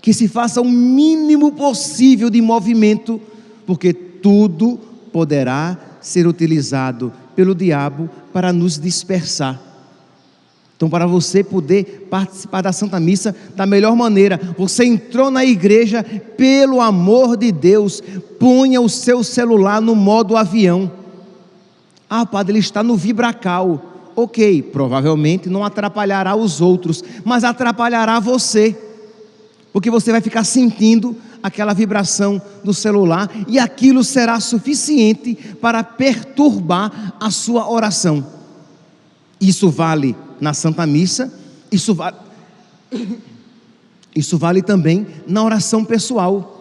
que 0.00 0.12
se 0.12 0.28
faça 0.28 0.60
o 0.60 0.68
mínimo 0.68 1.52
possível 1.52 2.30
de 2.30 2.40
movimento, 2.40 3.20
porque 3.66 3.92
tudo 3.92 4.78
poderá 5.12 5.78
ser 6.00 6.26
utilizado 6.26 7.12
pelo 7.34 7.54
diabo 7.54 8.08
para 8.32 8.52
nos 8.52 8.78
dispersar. 8.78 9.71
Então, 10.82 10.90
para 10.90 11.06
você 11.06 11.44
poder 11.44 12.08
participar 12.10 12.60
da 12.60 12.72
Santa 12.72 12.98
Missa 12.98 13.32
da 13.54 13.64
melhor 13.64 13.94
maneira, 13.94 14.40
você 14.58 14.84
entrou 14.84 15.30
na 15.30 15.44
igreja, 15.44 16.02
pelo 16.36 16.80
amor 16.80 17.36
de 17.36 17.52
Deus, 17.52 18.02
ponha 18.36 18.80
o 18.80 18.88
seu 18.88 19.22
celular 19.22 19.80
no 19.80 19.94
modo 19.94 20.36
avião. 20.36 20.90
Ah, 22.10 22.26
padre, 22.26 22.54
ele 22.54 22.58
está 22.58 22.82
no 22.82 22.96
vibracal. 22.96 24.10
Ok, 24.16 24.60
provavelmente 24.60 25.48
não 25.48 25.64
atrapalhará 25.64 26.34
os 26.34 26.60
outros, 26.60 27.04
mas 27.24 27.44
atrapalhará 27.44 28.18
você, 28.18 28.76
porque 29.72 29.88
você 29.88 30.10
vai 30.10 30.20
ficar 30.20 30.42
sentindo 30.42 31.14
aquela 31.40 31.74
vibração 31.74 32.42
do 32.64 32.74
celular 32.74 33.30
e 33.46 33.56
aquilo 33.56 34.02
será 34.02 34.40
suficiente 34.40 35.36
para 35.60 35.84
perturbar 35.84 37.14
a 37.20 37.30
sua 37.30 37.70
oração. 37.70 38.26
Isso 39.40 39.70
vale 39.70 40.16
na 40.42 40.52
Santa 40.52 40.84
Missa, 40.84 41.32
isso 41.70 41.94
vale, 41.94 42.16
isso 44.12 44.36
vale 44.36 44.60
também 44.60 45.06
na 45.24 45.44
oração 45.44 45.84
pessoal. 45.84 46.58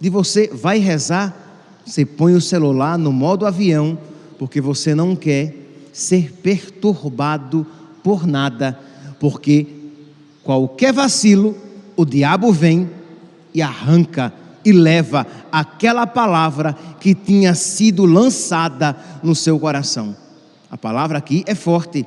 De 0.00 0.08
você 0.08 0.48
vai 0.48 0.78
rezar, 0.78 1.36
você 1.84 2.06
põe 2.06 2.34
o 2.34 2.40
celular 2.40 2.96
no 2.96 3.12
modo 3.12 3.44
avião, 3.44 3.98
porque 4.38 4.62
você 4.62 4.94
não 4.94 5.14
quer 5.14 5.54
ser 5.92 6.32
perturbado 6.42 7.66
por 8.02 8.26
nada, 8.26 8.80
porque 9.20 9.66
qualquer 10.42 10.94
vacilo, 10.94 11.54
o 11.96 12.06
diabo 12.06 12.50
vem 12.50 12.88
e 13.52 13.60
arranca 13.60 14.32
e 14.64 14.72
leva 14.72 15.26
aquela 15.52 16.06
palavra 16.06 16.74
que 16.98 17.14
tinha 17.14 17.54
sido 17.54 18.06
lançada 18.06 18.96
no 19.22 19.34
seu 19.34 19.60
coração. 19.60 20.16
A 20.70 20.78
palavra 20.78 21.18
aqui 21.18 21.44
é 21.46 21.54
forte 21.54 22.06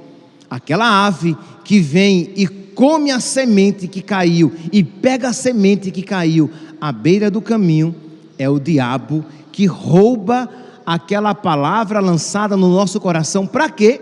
aquela 0.52 1.08
ave 1.08 1.38
que 1.64 1.80
vem 1.80 2.34
e 2.36 2.46
come 2.46 3.10
a 3.10 3.22
semente 3.22 3.88
que 3.88 4.02
caiu 4.02 4.52
e 4.70 4.84
pega 4.84 5.30
a 5.30 5.34
semente 5.34 5.90
que 5.92 6.02
caiu 6.02 6.52
à 6.82 6.92
beira 6.92 7.32
do 7.32 7.42
caminho, 7.42 7.96
é 8.38 8.50
o 8.50 8.60
diabo 8.60 9.24
que 9.50 9.66
rouba 9.66 10.50
aquela 10.86 11.34
palavra 11.34 12.02
lançada 12.02 12.58
no 12.58 12.68
nosso 12.68 13.00
coração. 13.00 13.48
Para 13.48 13.70
quê? 13.70 14.02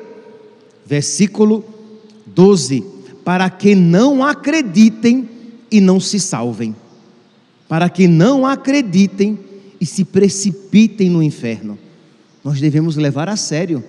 Versículo 0.87 1.63
12: 2.25 2.83
Para 3.23 3.47
que 3.47 3.75
não 3.75 4.23
acreditem 4.23 5.29
e 5.69 5.79
não 5.79 5.99
se 5.99 6.19
salvem. 6.19 6.75
Para 7.67 7.89
que 7.89 8.07
não 8.07 8.43
acreditem 8.43 9.37
e 9.79 9.85
se 9.85 10.03
precipitem 10.03 11.11
no 11.11 11.21
inferno. 11.21 11.77
Nós 12.43 12.59
devemos 12.59 12.95
levar 12.95 13.29
a 13.29 13.35
sério. 13.35 13.83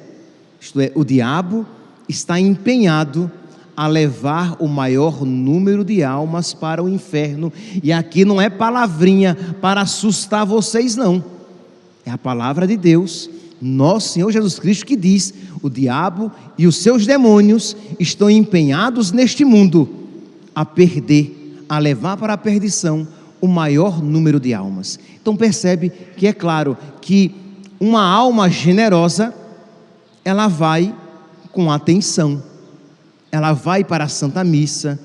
Isto 0.61 0.81
é, 0.81 0.93
o 0.95 1.05
diabo 1.05 1.67
está 2.11 2.39
empenhado 2.39 3.31
a 3.77 3.87
levar 3.87 4.57
o 4.59 4.69
maior 4.69 5.25
número 5.25 5.83
de 5.85 6.03
almas 6.03 6.53
para 6.53 6.83
o 6.83 6.89
inferno. 6.89 7.51
E 7.83 7.93
aqui 7.93 8.25
não 8.25 8.39
é 8.39 8.51
palavrinha 8.51 9.35
para 9.61 9.81
assustar 9.81 10.45
vocês, 10.45 10.97
não. 10.97 11.25
É 12.05 12.11
a 12.11 12.19
palavra 12.19 12.67
de 12.67 12.77
Deus, 12.77 13.31
nosso 13.61 14.13
Senhor 14.13 14.31
Jesus 14.31 14.59
Cristo, 14.59 14.85
que 14.85 14.97
diz: 14.97 15.33
o 15.63 15.71
diabo 15.71 16.31
e 16.59 16.67
os 16.67 16.77
seus 16.77 17.07
demônios 17.07 17.77
estão 17.99 18.29
empenhados 18.29 19.13
neste 19.13 19.45
mundo 19.45 19.89
a 20.55 20.65
perder, 20.67 21.65
a 21.69 21.79
levar 21.79 22.17
para 22.17 22.35
a 22.35 22.39
perdição 22.39 23.09
o 23.41 23.49
maior 23.49 24.03
número 24.03 24.39
de 24.39 24.53
almas. 24.53 24.99
Então 25.23 25.37
percebe 25.37 25.91
que 26.17 26.27
é 26.27 26.33
claro 26.33 26.77
que 27.01 27.35
uma 27.81 28.03
alma 28.03 28.51
generosa 28.51 29.35
ela 30.23 30.49
vai 30.49 30.95
com 31.53 31.71
atenção. 31.71 32.43
Ela 33.33 33.53
vai 33.53 33.85
para 33.85 34.05
a 34.05 34.09
Santa 34.09 34.43
Missa, 34.43 34.99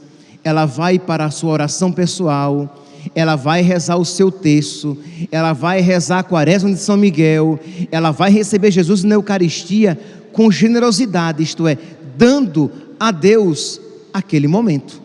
ela 0.43 0.65
vai 0.65 0.99
para 0.99 1.25
a 1.25 1.31
sua 1.31 1.51
oração 1.51 1.91
pessoal, 1.91 2.83
ela 3.13 3.35
vai 3.35 3.61
rezar 3.61 3.97
o 3.97 4.05
seu 4.05 4.31
texto, 4.31 4.97
ela 5.31 5.53
vai 5.53 5.81
rezar 5.81 6.19
a 6.19 6.23
quaresma 6.23 6.71
de 6.71 6.79
São 6.79 6.97
Miguel, 6.97 7.59
ela 7.91 8.11
vai 8.11 8.31
receber 8.31 8.71
Jesus 8.71 9.03
na 9.03 9.15
Eucaristia 9.15 9.99
com 10.31 10.51
generosidade, 10.51 11.43
isto 11.43 11.67
é, 11.67 11.77
dando 12.17 12.71
a 12.99 13.11
Deus 13.11 13.79
aquele 14.13 14.47
momento. 14.47 15.01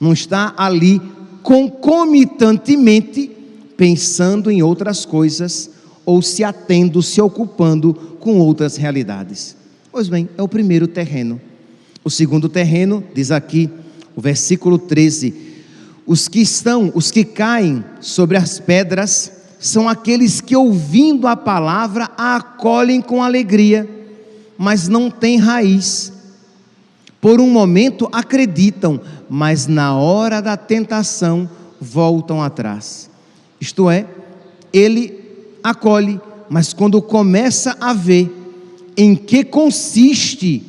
Não 0.00 0.12
está 0.12 0.52
ali 0.56 1.00
concomitantemente 1.42 3.30
pensando 3.76 4.50
em 4.50 4.62
outras 4.62 5.04
coisas 5.04 5.70
ou 6.04 6.22
se 6.22 6.42
atendo, 6.42 7.02
se 7.02 7.20
ocupando 7.20 7.94
com 8.20 8.38
outras 8.38 8.76
realidades. 8.76 9.56
Pois 9.96 10.10
bem, 10.10 10.28
é 10.36 10.42
o 10.42 10.46
primeiro 10.46 10.86
terreno. 10.86 11.40
O 12.04 12.10
segundo 12.10 12.50
terreno, 12.50 13.02
diz 13.14 13.30
aqui 13.30 13.70
o 14.14 14.20
versículo 14.20 14.76
13: 14.76 15.34
os 16.06 16.28
que 16.28 16.38
estão, 16.38 16.92
os 16.94 17.10
que 17.10 17.24
caem 17.24 17.82
sobre 17.98 18.36
as 18.36 18.60
pedras, 18.60 19.32
são 19.58 19.88
aqueles 19.88 20.42
que, 20.42 20.54
ouvindo 20.54 21.26
a 21.26 21.34
palavra, 21.34 22.10
a 22.14 22.36
acolhem 22.36 23.00
com 23.00 23.22
alegria, 23.22 23.88
mas 24.58 24.86
não 24.86 25.10
têm 25.10 25.38
raiz. 25.38 26.12
Por 27.18 27.40
um 27.40 27.48
momento 27.48 28.06
acreditam, 28.12 29.00
mas 29.30 29.66
na 29.66 29.96
hora 29.96 30.42
da 30.42 30.58
tentação 30.58 31.48
voltam 31.80 32.42
atrás. 32.42 33.08
Isto 33.58 33.88
é, 33.88 34.06
ele 34.74 35.58
acolhe, 35.64 36.20
mas 36.50 36.74
quando 36.74 37.00
começa 37.00 37.74
a 37.80 37.94
ver 37.94 38.45
em 38.96 39.14
que 39.14 39.44
consiste 39.44 40.62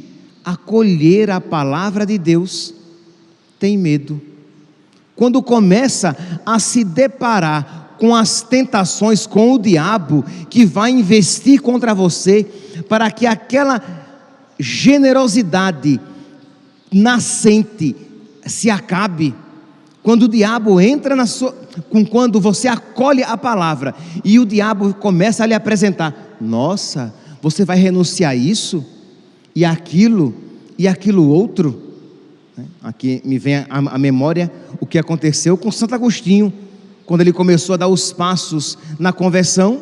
acolher 0.43 1.29
a 1.31 1.41
palavra 1.41 2.05
de 2.05 2.17
Deus, 2.17 2.73
tem 3.59 3.77
medo. 3.77 4.21
Quando 5.15 5.41
começa 5.41 6.15
a 6.45 6.59
se 6.59 6.83
deparar 6.83 7.95
com 7.97 8.15
as 8.15 8.41
tentações, 8.41 9.25
com 9.25 9.53
o 9.53 9.59
diabo 9.59 10.23
que 10.49 10.65
vai 10.65 10.91
investir 10.91 11.61
contra 11.61 11.93
você, 11.93 12.45
para 12.87 13.09
que 13.09 13.25
aquela 13.25 13.81
generosidade 14.59 15.99
nascente 16.91 17.95
se 18.45 18.69
acabe. 18.69 19.33
Quando 20.03 20.23
o 20.23 20.29
diabo 20.29 20.79
entra 20.79 21.15
na 21.15 21.25
sua, 21.25 21.51
com 21.89 22.05
quando 22.05 22.39
você 22.39 22.67
acolhe 22.67 23.23
a 23.23 23.37
palavra 23.37 23.93
e 24.23 24.39
o 24.39 24.45
diabo 24.45 24.93
começa 24.93 25.43
a 25.43 25.45
lhe 25.45 25.53
apresentar, 25.53 26.37
nossa, 26.39 27.13
você 27.41 27.63
vai 27.63 27.77
renunciar 27.77 28.31
a 28.31 28.35
isso 28.35 28.85
e 29.55 29.63
aquilo 29.65 30.33
e 30.77 30.87
aquilo 30.87 31.27
outro. 31.27 31.81
Né? 32.57 32.65
Aqui 32.81 33.21
me 33.25 33.37
vem 33.37 33.65
a 33.69 33.97
memória 33.97 34.51
o 34.79 34.85
que 34.85 34.97
aconteceu 34.97 35.57
com 35.57 35.71
Santo 35.71 35.95
Agostinho, 35.95 36.53
quando 37.05 37.21
ele 37.21 37.33
começou 37.33 37.73
a 37.73 37.77
dar 37.77 37.87
os 37.87 38.11
passos 38.11 38.77
na 38.99 39.11
conversão. 39.11 39.81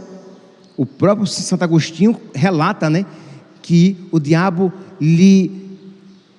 O 0.78 0.86
próprio 0.86 1.26
Santo 1.26 1.64
Agostinho 1.64 2.20
relata, 2.34 2.90
né, 2.90 3.06
que 3.62 3.98
o 4.12 4.20
diabo 4.20 4.72
lhe 5.00 5.66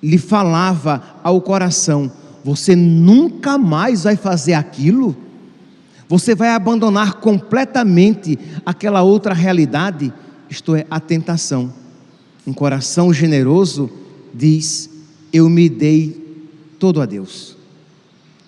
lhe 0.01 0.17
falava 0.17 1.01
ao 1.23 1.41
coração: 1.41 2.11
você 2.43 2.75
nunca 2.75 3.57
mais 3.57 4.03
vai 4.03 4.15
fazer 4.15 4.53
aquilo. 4.53 5.15
Você 6.09 6.33
vai 6.33 6.49
abandonar 6.49 7.15
completamente 7.15 8.39
aquela 8.65 9.01
outra 9.01 9.33
realidade, 9.33 10.13
isto 10.49 10.75
é, 10.75 10.85
a 10.89 10.99
tentação. 10.99 11.73
Um 12.45 12.53
coração 12.53 13.13
generoso 13.13 13.89
diz: 14.33 14.89
Eu 15.31 15.49
me 15.49 15.67
dei 15.69 16.45
todo 16.79 17.01
a 17.01 17.05
Deus. 17.05 17.55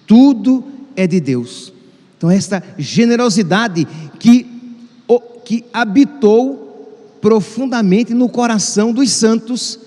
Tudo 0.07 0.63
é 0.95 1.05
de 1.05 1.19
Deus. 1.19 1.73
Então, 2.17 2.29
esta 2.29 2.63
generosidade 2.77 3.87
que, 4.19 4.45
que 5.45 5.65
habitou 5.71 7.17
profundamente 7.21 8.13
no 8.13 8.29
coração 8.29 8.91
dos 8.91 9.11
santos 9.11 9.79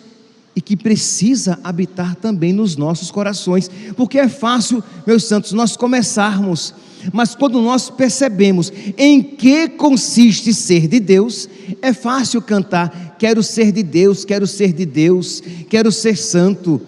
e 0.54 0.60
que 0.60 0.76
precisa 0.76 1.58
habitar 1.64 2.14
também 2.16 2.52
nos 2.52 2.76
nossos 2.76 3.10
corações, 3.10 3.70
porque 3.96 4.18
é 4.18 4.28
fácil, 4.28 4.82
meus 5.06 5.24
santos, 5.24 5.52
nós 5.52 5.76
começarmos, 5.76 6.74
mas 7.12 7.34
quando 7.34 7.60
nós 7.60 7.90
percebemos 7.90 8.72
em 8.96 9.22
que 9.22 9.68
consiste 9.68 10.52
ser 10.52 10.86
de 10.86 11.00
Deus, 11.00 11.48
é 11.80 11.92
fácil 11.92 12.40
cantar: 12.40 13.16
quero 13.18 13.42
ser 13.42 13.72
de 13.72 13.82
Deus, 13.82 14.24
quero 14.24 14.46
ser 14.46 14.72
de 14.72 14.84
Deus, 14.84 15.42
quero 15.68 15.90
ser 15.90 16.16
santo. 16.16 16.80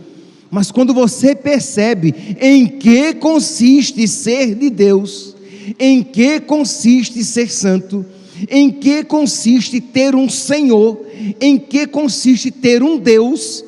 Mas 0.50 0.70
quando 0.70 0.94
você 0.94 1.35
percebe 1.35 2.37
em 2.40 2.66
que 2.66 3.14
consiste 3.14 4.07
ser 4.07 4.55
de 4.55 4.70
Deus, 4.70 5.35
em 5.81 6.03
que 6.03 6.38
consiste 6.38 7.24
ser 7.24 7.50
santo, 7.50 8.07
em 8.48 8.70
que 8.70 9.04
consiste 9.04 9.80
ter 9.80 10.14
um 10.14 10.28
Senhor, 10.28 11.04
em 11.40 11.58
que 11.58 11.86
consiste 11.86 12.50
ter 12.50 12.82
um 12.82 12.98
Deus, 12.98 13.64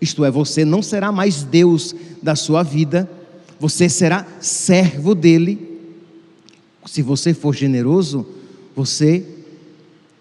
isto 0.00 0.24
é, 0.24 0.30
você 0.30 0.64
não 0.64 0.82
será 0.82 1.12
mais 1.12 1.42
Deus 1.42 1.94
da 2.22 2.34
sua 2.34 2.62
vida, 2.62 3.08
você 3.58 3.88
será 3.88 4.26
servo 4.40 5.14
dele. 5.14 5.66
Se 6.86 7.02
você 7.02 7.34
for 7.34 7.54
generoso, 7.54 8.26
você 8.74 9.24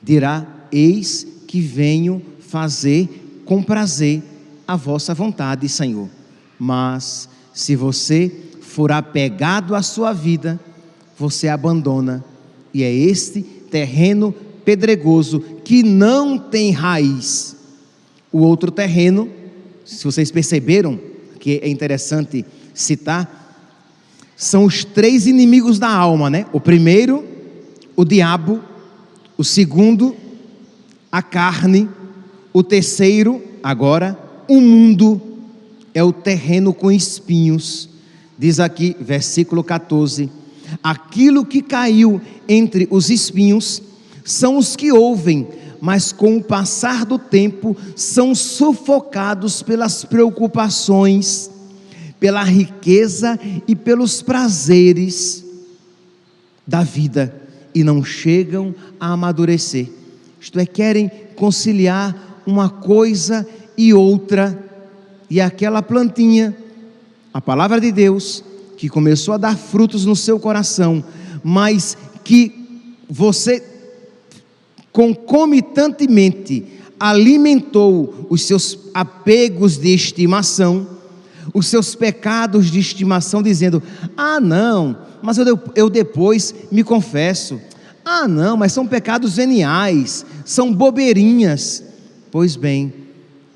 dirá: 0.02 0.46
Eis 0.72 1.26
que 1.48 1.62
venho 1.62 2.22
fazer 2.40 3.42
com 3.46 3.64
prazer 3.64 4.22
a 4.68 4.76
vossa 4.76 5.14
vontade, 5.14 5.70
Senhor. 5.70 6.10
Mas 6.60 7.30
se 7.54 7.76
você 7.76 8.32
for 8.62 8.92
apegado 8.92 9.76
à 9.76 9.82
sua 9.82 10.12
vida, 10.12 10.60
você 11.18 11.48
abandona, 11.48 12.24
e 12.74 12.84
é 12.84 12.94
este 12.94 13.57
terreno 13.70 14.34
pedregoso 14.66 15.40
que 15.64 15.84
não 15.84 16.38
tem 16.38 16.72
raiz. 16.72 17.56
O 18.32 18.40
outro 18.40 18.72
terreno, 18.72 19.30
se 19.86 20.04
vocês 20.04 20.32
perceberam, 20.32 21.00
que 21.40 21.60
é 21.64 21.70
interessante 21.70 22.46
citar, 22.74 23.46
são 24.36 24.66
os 24.66 24.84
três 24.84 25.26
inimigos 25.26 25.80
da 25.80 25.90
alma, 25.90 26.30
né? 26.30 26.46
O 26.52 26.60
primeiro, 26.60 27.24
o 27.96 28.04
diabo, 28.04 28.62
o 29.38 29.44
segundo, 29.44 30.16
a 31.12 31.22
carne, 31.22 31.90
o 32.54 32.62
terceiro, 32.62 33.42
agora, 33.64 34.18
o 34.48 34.60
mundo 34.62 35.22
é 35.94 36.04
o 36.04 36.12
terreno 36.12 36.74
com 36.74 36.92
espinhos. 36.92 37.90
Diz 38.38 38.60
aqui, 38.60 38.96
versículo 39.00 39.64
14: 39.64 40.30
aquilo 40.84 41.46
que 41.46 41.62
caiu 41.62 42.22
entre 42.48 42.88
os 42.90 43.10
espinhos 43.10 43.82
são 44.24 44.58
os 44.58 44.76
que 44.76 44.92
ouvem, 44.92 45.48
mas 45.80 46.12
com 46.12 46.38
o 46.38 46.44
passar 46.44 47.06
do 47.06 47.18
tempo 47.18 47.76
são 47.96 48.34
sufocados 48.34 49.62
pelas 49.62 50.04
preocupações, 50.04 51.50
pela 52.20 52.44
riqueza 52.44 53.40
e 53.68 53.76
pelos 53.76 54.22
prazeres 54.22 55.46
da 56.66 56.84
vida 56.84 57.48
e 57.78 57.84
não 57.84 58.04
chegam 58.04 58.74
a 59.00 59.14
amadurecer. 59.14 59.88
Isto 60.42 60.60
é, 60.60 60.66
querem 60.66 61.12
conciliar 61.36 62.42
uma 62.46 62.70
coisa 62.70 63.48
e 63.78 63.94
outra, 63.94 64.58
e 65.30 65.40
aquela 65.40 65.84
plantinha, 65.84 66.58
a 67.32 67.40
palavra 67.40 67.80
de 67.80 67.92
Deus, 67.92 68.44
que 68.78 68.88
começou 68.88 69.34
a 69.34 69.38
dar 69.38 69.58
frutos 69.58 70.06
no 70.06 70.16
seu 70.16 70.40
coração, 70.40 71.04
mas 71.44 71.98
que 72.24 72.54
você 73.10 73.64
concomitantemente 74.92 76.64
alimentou 77.00 78.28
os 78.30 78.44
seus 78.44 78.78
apegos 78.94 79.78
de 79.78 79.94
estimação, 79.94 80.88
os 81.54 81.68
seus 81.68 81.96
pecados 81.96 82.72
de 82.72 82.80
estimação, 82.80 83.42
dizendo: 83.42 83.82
Ah, 84.16 84.40
não, 84.40 84.98
mas 85.22 85.38
eu, 85.38 85.60
eu 85.76 85.90
depois 85.90 86.54
me 86.72 86.84
confesso. 86.84 87.60
Ah, 88.06 88.28
não, 88.28 88.56
mas 88.56 88.72
são 88.72 88.88
pecados 88.88 89.36
veniais, 89.36 90.26
são 90.46 90.74
bobeirinhas. 90.74 91.84
Pois 92.32 92.56
bem, 92.56 92.94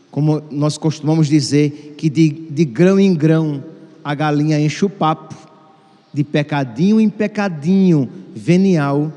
como 0.10 0.42
nós 0.52 0.78
costumamos 0.78 1.28
dizer, 1.28 1.96
que 1.98 2.10
de, 2.10 2.30
de 2.30 2.66
grão 2.66 3.00
em 3.00 3.14
grão 3.14 3.71
a 4.04 4.14
galinha 4.16 4.60
enche 4.60 4.86
o 4.86 4.90
papo, 4.90 5.36
de 6.14 6.24
pecadinho 6.24 7.00
em 7.00 7.10
pecadinho 7.10 8.10
venial 8.36 9.12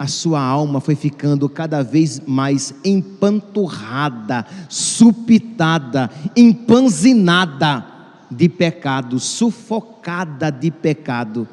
a 0.00 0.06
sua 0.06 0.40
alma 0.40 0.80
foi 0.80 0.94
ficando 0.94 1.46
cada 1.46 1.82
vez 1.82 2.22
mais 2.26 2.74
empanturrada, 2.82 4.46
supitada, 4.66 6.10
empanzinada 6.34 7.84
de 8.30 8.48
pecado, 8.48 9.20
sufocada 9.20 10.50
de 10.50 10.70
pecado. 10.70 11.46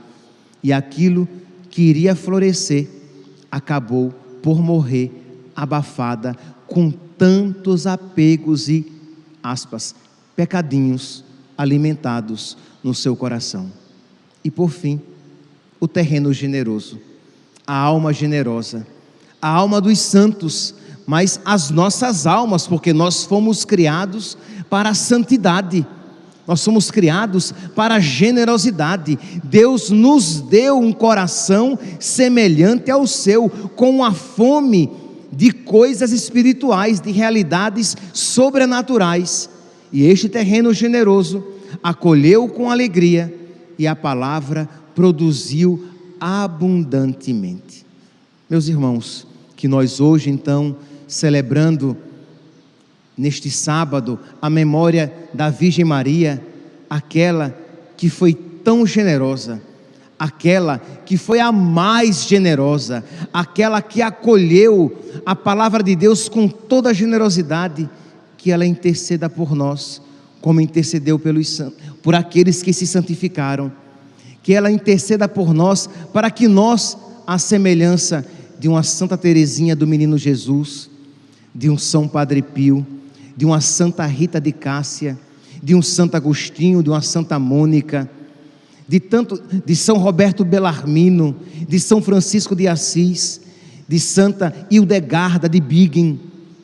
E 0.63 0.71
aquilo 0.71 1.27
que 1.69 1.81
iria 1.81 2.15
florescer 2.15 2.87
acabou 3.51 4.13
por 4.41 4.61
morrer 4.61 5.11
abafada 5.53 6.33
com 6.65 6.89
tantos 6.89 7.85
apegos 7.85 8.69
e 8.69 8.89
aspas, 9.43 9.93
pecadinhos 10.37 11.26
alimentados 11.57 12.57
no 12.83 12.93
seu 12.93 13.15
coração. 13.15 13.71
E 14.43 14.51
por 14.51 14.69
fim, 14.69 15.01
o 15.79 15.87
terreno 15.87 16.31
generoso, 16.31 16.99
a 17.65 17.75
alma 17.75 18.13
generosa, 18.13 18.85
a 19.41 19.49
alma 19.49 19.81
dos 19.81 19.99
santos, 19.99 20.73
mas 21.05 21.39
as 21.45 21.69
nossas 21.69 22.27
almas, 22.27 22.67
porque 22.67 22.93
nós 22.93 23.23
fomos 23.23 23.65
criados 23.65 24.37
para 24.69 24.89
a 24.89 24.93
santidade. 24.93 25.85
Nós 26.45 26.61
somos 26.61 26.89
criados 26.89 27.53
para 27.75 27.95
a 27.95 27.99
generosidade. 27.99 29.19
Deus 29.43 29.89
nos 29.89 30.39
deu 30.41 30.79
um 30.79 30.93
coração 30.93 31.77
semelhante 31.99 32.89
ao 32.89 33.05
seu, 33.05 33.49
com 33.49 34.03
a 34.03 34.13
fome 34.13 34.89
de 35.31 35.51
coisas 35.51 36.11
espirituais, 36.11 37.01
de 37.01 37.11
realidades 37.11 37.95
sobrenaturais. 38.13 39.49
E 39.91 40.05
este 40.05 40.27
terreno 40.27 40.73
generoso 40.73 41.43
acolheu 41.81 42.47
com 42.47 42.69
alegria 42.69 43.33
e 43.77 43.87
a 43.87 43.95
palavra 43.95 44.67
produziu 44.95 45.85
abundantemente. 46.19 47.85
Meus 48.49 48.67
irmãos, 48.67 49.27
que 49.55 49.67
nós 49.67 49.99
hoje 49.99 50.29
então, 50.29 50.75
celebrando 51.07 51.95
neste 53.17 53.49
sábado 53.49 54.19
a 54.41 54.49
memória 54.49 55.13
da 55.33 55.49
Virgem 55.49 55.85
Maria, 55.85 56.41
aquela 56.89 57.55
que 57.95 58.09
foi 58.09 58.33
tão 58.33 58.85
generosa, 58.85 59.61
aquela 60.19 60.79
que 61.05 61.17
foi 61.17 61.39
a 61.39 61.51
mais 61.51 62.23
generosa, 62.25 63.03
aquela 63.33 63.81
que 63.81 64.01
acolheu 64.01 64.95
a 65.25 65.35
palavra 65.35 65.83
de 65.83 65.95
Deus 65.95 66.29
com 66.29 66.47
toda 66.47 66.89
a 66.89 66.93
generosidade, 66.93 67.89
que 68.47 68.51
ela 68.53 68.65
interceda 68.65 69.29
por 69.29 69.53
nós, 69.53 70.01
como 70.39 70.61
intercedeu 70.61 71.19
pelos 71.19 71.61
por 72.01 72.15
aqueles 72.15 72.63
que 72.63 72.71
se 72.71 72.87
santificaram, 72.87 73.69
que 74.41 74.53
ela 74.53 74.71
interceda 74.71 75.27
por 75.27 75.53
nós 75.53 75.89
para 76.13 76.31
que 76.31 76.47
nós, 76.47 76.97
à 77.27 77.37
semelhança 77.37 78.25
de 78.57 78.69
uma 78.69 78.83
Santa 78.83 79.17
Teresinha 79.17 79.75
do 79.75 79.85
Menino 79.85 80.17
Jesus, 80.17 80.89
de 81.53 81.69
um 81.69 81.77
São 81.77 82.07
Padre 82.07 82.41
Pio, 82.41 82.87
de 83.35 83.45
uma 83.45 83.59
Santa 83.59 84.05
Rita 84.05 84.39
de 84.39 84.53
Cássia, 84.53 85.19
de 85.61 85.75
um 85.75 85.81
Santo 85.81 86.15
Agostinho, 86.15 86.81
de 86.81 86.89
uma 86.89 87.01
Santa 87.01 87.37
Mônica, 87.37 88.09
de 88.87 89.01
tanto 89.01 89.43
de 89.65 89.75
São 89.75 89.97
Roberto 89.97 90.45
Bellarmino, 90.45 91.35
de 91.67 91.81
São 91.81 92.01
Francisco 92.01 92.55
de 92.55 92.65
Assis, 92.65 93.41
de 93.89 93.99
Santa 93.99 94.55
Hildegarda 94.71 95.49
de 95.49 95.59
Bingen, 95.59 96.17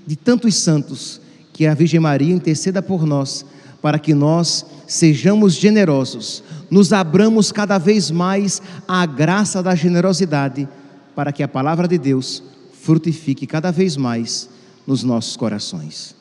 de 0.07 0.15
tantos 0.15 0.55
santos, 0.55 1.21
que 1.53 1.67
a 1.67 1.73
Virgem 1.73 1.99
Maria 1.99 2.33
interceda 2.33 2.81
por 2.81 3.05
nós, 3.05 3.45
para 3.81 3.99
que 3.99 4.13
nós 4.13 4.65
sejamos 4.87 5.53
generosos, 5.53 6.43
nos 6.69 6.91
abramos 6.91 7.51
cada 7.51 7.77
vez 7.77 8.09
mais 8.09 8.61
à 8.87 9.05
graça 9.05 9.61
da 9.61 9.75
generosidade, 9.75 10.67
para 11.15 11.31
que 11.31 11.43
a 11.43 11.47
palavra 11.47 11.87
de 11.87 11.97
Deus 11.97 12.43
frutifique 12.81 13.45
cada 13.45 13.71
vez 13.71 13.95
mais 13.95 14.49
nos 14.85 15.03
nossos 15.03 15.37
corações. 15.37 16.15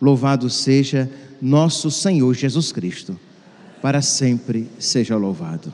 Louvado 0.00 0.50
seja 0.50 1.10
nosso 1.40 1.90
Senhor 1.90 2.34
Jesus 2.34 2.70
Cristo, 2.70 3.18
para 3.80 4.02
sempre 4.02 4.68
seja 4.78 5.16
louvado. 5.16 5.72